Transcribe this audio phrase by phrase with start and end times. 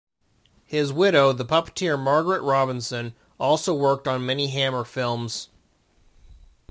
[0.65, 5.49] His widow, the puppeteer Margaret Robinson, also worked on many Hammer films.